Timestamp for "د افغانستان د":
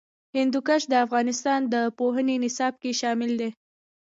0.89-1.75